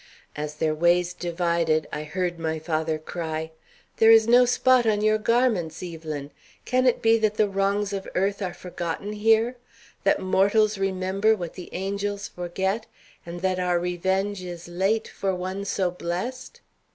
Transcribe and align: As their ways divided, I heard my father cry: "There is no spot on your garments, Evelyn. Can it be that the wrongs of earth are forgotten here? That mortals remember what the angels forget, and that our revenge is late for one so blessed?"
As 0.35 0.55
their 0.55 0.73
ways 0.73 1.13
divided, 1.13 1.87
I 1.93 2.05
heard 2.05 2.39
my 2.39 2.57
father 2.57 2.97
cry: 2.97 3.51
"There 3.97 4.09
is 4.09 4.25
no 4.27 4.45
spot 4.45 4.87
on 4.87 5.01
your 5.01 5.19
garments, 5.19 5.83
Evelyn. 5.83 6.31
Can 6.65 6.87
it 6.87 7.03
be 7.03 7.19
that 7.19 7.35
the 7.35 7.47
wrongs 7.47 7.93
of 7.93 8.07
earth 8.15 8.41
are 8.41 8.51
forgotten 8.51 9.13
here? 9.13 9.57
That 10.03 10.19
mortals 10.19 10.79
remember 10.79 11.35
what 11.35 11.53
the 11.53 11.69
angels 11.71 12.27
forget, 12.29 12.87
and 13.27 13.41
that 13.41 13.59
our 13.59 13.77
revenge 13.77 14.41
is 14.41 14.67
late 14.67 15.07
for 15.07 15.35
one 15.35 15.65
so 15.65 15.91
blessed?" 15.91 16.61